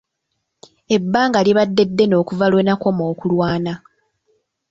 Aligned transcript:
Ebbanga 0.95 1.39
libaddde 1.45 1.83
ddene 1.89 2.15
okuva 2.21 2.45
lwe 2.51 2.61
nakoma 2.65 3.03
okulwana. 3.11 3.73